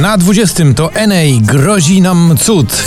Na 0.00 0.16
20 0.16 0.74
to 0.74 0.90
NA 1.06 1.40
grozi 1.40 2.02
nam 2.02 2.36
cud. 2.40 2.84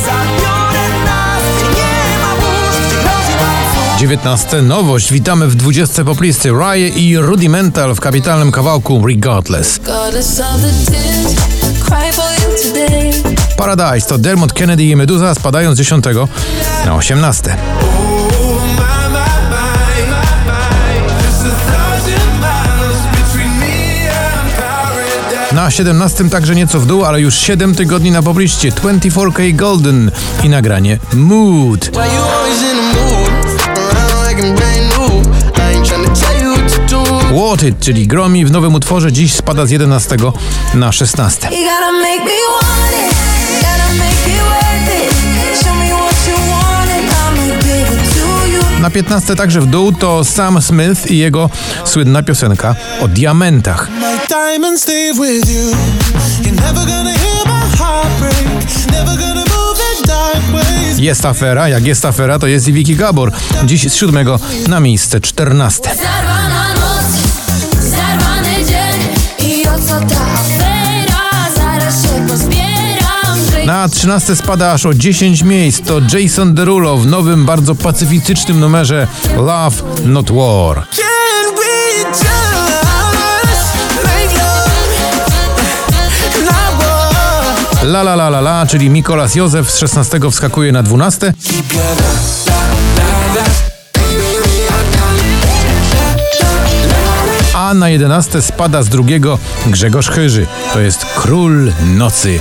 19 3.98 4.62
nowość, 4.62 5.14
witamy 5.14 5.48
w 5.48 5.56
20 5.56 6.04
poplisty 6.04 6.50
Rye 6.52 6.88
i 6.88 7.18
Rudimental 7.18 7.96
w 7.96 8.00
kapitalnym 8.00 8.52
kawałku 8.52 9.08
Regardless. 9.08 9.80
Paradise 13.58 14.08
to 14.08 14.18
Dermot 14.18 14.54
Kennedy 14.54 14.84
i 14.84 14.96
Meduza 14.96 15.36
spadają 15.36 15.76
z 15.76 15.78
10 15.78 16.06
na 16.86 16.96
18. 16.96 17.58
Na 25.62 25.72
17 25.72 26.30
także 26.30 26.56
nieco 26.56 26.80
w 26.80 26.86
dół, 26.86 27.06
ale 27.06 27.22
już 27.22 27.36
7 27.36 27.76
tygodni 27.76 28.12
na 28.12 28.24
pobliście. 28.24 28.72
24K 28.72 29.56
Golden 29.56 30.12
i 30.44 30.50
nagranie 30.50 31.00
Mood. 31.14 31.92
What 37.48 37.64
It, 37.64 37.80
czyli 37.80 38.08
Gromi 38.08 38.46
w 38.46 38.52
nowym 38.52 38.76
utworze 38.76 39.12
dziś 39.12 39.34
spada 39.34 39.66
z 39.66 39.72
11 39.72 40.18
na 40.74 40.92
16. 40.92 41.50
Na 48.82 48.90
15 48.90 49.36
także 49.36 49.62
w 49.62 49.66
dół 49.66 49.92
to 49.92 50.24
Sam 50.24 50.62
Smith 50.62 51.12
i 51.12 51.18
jego 51.18 51.50
słynna 51.86 52.24
piosenka 52.24 52.76
o 53.02 53.08
diamentach. 53.08 53.88
Jest 60.98 61.26
afera, 61.26 61.70
jak 61.70 61.86
jest 61.86 62.06
afera, 62.06 62.40
to 62.40 62.48
jest 62.48 62.68
i 62.68 62.74
Vicky 62.74 62.96
Gabor. 62.96 63.32
Dziś 63.66 63.90
z 63.92 63.96
siódmego 63.96 64.40
na 64.68 64.80
miejsce 64.80 65.22
czternaste. 65.22 65.90
Na 73.66 73.90
13 73.90 74.36
spada 74.36 74.72
aż 74.72 74.86
o 74.86 74.94
10 74.94 75.44
miejsc. 75.44 75.82
To 75.82 76.02
Jason 76.14 76.54
Derulo 76.54 76.98
w 76.98 77.08
nowym, 77.08 77.46
bardzo 77.46 77.76
pacyfistycznym 77.76 78.60
numerze 78.60 79.08
Love 79.38 79.76
Not 80.06 80.32
War. 80.32 80.88
La 87.84 88.04
la 88.04 88.16
la 88.16 88.30
la 88.30 88.42
la, 88.42 88.66
czyli 88.66 88.90
Mikolas 88.90 89.36
Józef 89.36 89.72
z 89.72 89.78
16 89.78 90.20
wskakuje 90.32 90.72
na 90.72 90.84
12. 90.84 91.34
A 97.54 97.74
na 97.74 97.90
11 97.90 98.42
spada 98.42 98.84
z 98.84 98.90
drugiego 98.90 99.40
Grzegorz 99.66 100.10
Chyży. 100.10 100.48
To 100.74 100.80
jest 100.80 101.06
Król 101.16 101.72
Nocy. 101.86 102.40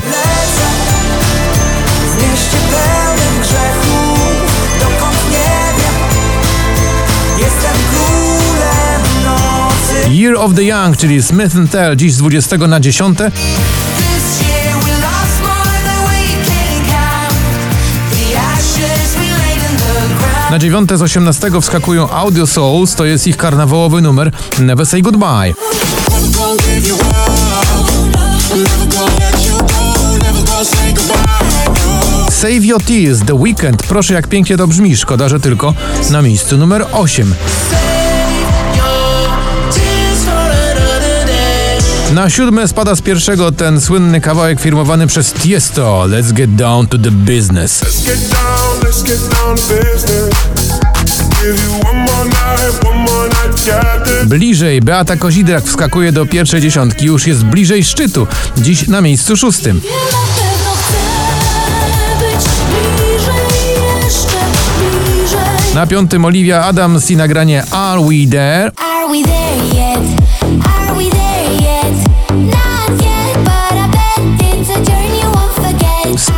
Year 10.08 10.34
of 10.36 10.54
the 10.54 10.64
Young, 10.64 10.96
czyli 10.96 11.22
Smith 11.22 11.54
Tell, 11.70 11.96
dziś 11.96 12.12
z 12.12 12.18
20 12.18 12.56
na 12.56 12.80
10. 12.80 13.18
Na 20.50 20.58
dziewiąte 20.58 20.98
z 20.98 21.02
18 21.02 21.50
wskakują 21.60 22.10
Audio 22.10 22.46
Souls, 22.46 22.94
to 22.94 23.04
jest 23.04 23.26
ich 23.26 23.36
karnawałowy 23.36 24.02
numer 24.02 24.30
Never 24.58 24.86
Say 24.86 25.02
Goodbye. 25.02 25.54
Save 32.30 32.64
Your 32.64 32.82
Tears, 32.82 33.20
The 33.26 33.34
Weekend. 33.34 33.82
Proszę, 33.82 34.14
jak 34.14 34.26
pięknie 34.26 34.56
to 34.56 34.66
brzmi. 34.66 34.96
Szkoda, 34.96 35.28
że 35.28 35.40
tylko 35.40 35.74
na 36.10 36.22
miejscu 36.22 36.56
numer 36.58 36.86
8. 36.92 37.34
Na 42.14 42.30
siódme 42.30 42.68
spada 42.68 42.94
z 42.94 43.00
pierwszego 43.00 43.52
ten 43.52 43.80
słynny 43.80 44.20
kawałek 44.20 44.60
firmowany 44.60 45.06
przez 45.06 45.32
Tiesto 45.32 46.04
Let's 46.08 46.32
Get 46.32 46.54
Down 46.54 46.86
to 46.86 46.98
the 46.98 47.10
Business. 47.10 47.82
Bliżej 54.26 54.80
Beata 54.80 55.16
Kozidrak 55.16 55.64
wskakuje 55.64 56.12
do 56.12 56.26
pierwszej 56.26 56.60
dziesiątki, 56.60 57.06
już 57.06 57.26
jest 57.26 57.44
bliżej 57.44 57.84
szczytu, 57.84 58.26
dziś 58.58 58.88
na 58.88 59.00
miejscu 59.00 59.36
szóstym. 59.36 59.80
Na 65.74 65.86
piątym 65.86 66.24
Olivia 66.24 66.64
Adams 66.64 67.10
i 67.10 67.16
nagranie 67.16 67.64
Are 67.70 68.00
We 68.00 68.30
There? 68.30 68.70
Are 68.76 69.08
we 69.08 69.22
there 69.24 70.39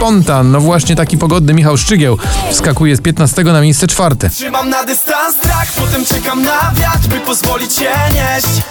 Spontan, 0.03 0.51
no 0.51 0.61
właśnie 0.61 0.97
taki 0.97 1.19
pogodny 1.19 1.55
Michał 1.55 1.77
Szczygieł 1.77 2.19
wskakuje 2.51 2.97
z 2.97 3.01
15 3.01 3.45
na 3.45 3.61
miejsce 3.61 3.87
czwarte. 3.87 4.31
Trzymam 4.31 4.71
na 4.71 4.85
dystans 4.85 5.37
strach, 5.37 5.73
potem 5.77 6.05
czekam 6.05 6.43
na 6.43 6.73
wiatr, 6.75 7.09
by 7.09 7.21
pozwolić 7.21 7.73
się 7.73 7.91
nieść. 8.15 8.63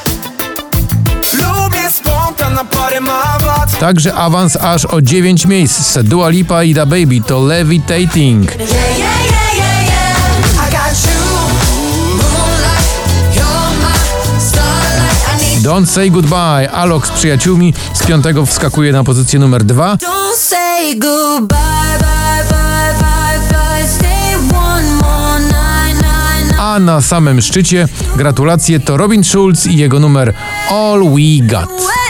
Lubię 1.34 1.92
spontan 1.92 2.54
na 2.54 2.66
parę 2.66 3.02
mawat. 3.02 3.80
Także 3.80 4.14
awans 4.14 4.56
aż 4.56 4.86
o 4.86 5.02
9 5.02 5.46
miejsc. 5.46 5.98
Dua 6.04 6.30
Lipa 6.30 6.64
i 6.64 6.74
Da 6.74 6.86
Baby 6.86 7.22
to 7.28 7.40
Levitating. 7.40 8.52
Don't 15.62 15.86
Say 15.86 16.12
Goodbye. 16.12 16.72
Alok 16.72 17.08
z 17.08 17.12
przyjaciółmi 17.12 17.74
z 17.94 18.06
piątego 18.06 18.46
wskakuje 18.46 18.92
na 18.92 19.04
pozycję 19.04 19.40
numer 19.40 19.64
dwa. 19.64 19.98
A 26.60 26.80
na 26.80 27.02
samym 27.02 27.42
szczycie 27.42 27.88
gratulacje 28.16 28.80
to 28.80 28.98
Robin 28.98 29.24
Schulz 29.24 29.66
i 29.66 29.78
jego 29.78 30.00
numer 30.00 30.34
All 30.70 31.00
We 31.00 31.48
Got. 31.48 32.01